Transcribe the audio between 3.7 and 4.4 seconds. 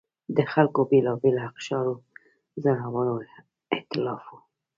اېتلاف و.